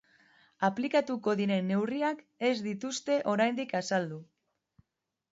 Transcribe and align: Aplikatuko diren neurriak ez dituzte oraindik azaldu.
Aplikatuko 0.67 1.33
diren 1.41 1.67
neurriak 1.71 2.23
ez 2.49 2.53
dituzte 2.67 3.17
oraindik 3.35 3.75
azaldu. 3.81 4.19